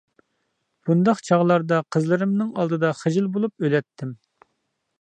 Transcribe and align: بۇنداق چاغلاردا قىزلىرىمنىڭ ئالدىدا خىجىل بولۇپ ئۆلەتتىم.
بۇنداق 0.89 1.19
چاغلاردا 1.27 1.79
قىزلىرىمنىڭ 1.95 2.49
ئالدىدا 2.63 2.91
خىجىل 3.03 3.29
بولۇپ 3.37 3.67
ئۆلەتتىم. 3.67 4.19